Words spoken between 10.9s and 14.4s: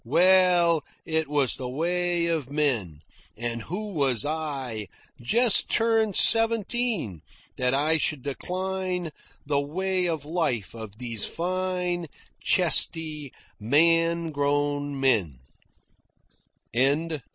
these fine, chesty, man